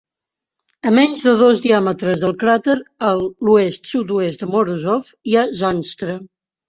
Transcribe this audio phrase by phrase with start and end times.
[0.91, 2.77] A menys de dos diàmetres del cràter
[3.09, 6.17] a l'oest-sud-oest de Morozov, hi ha Zanstra.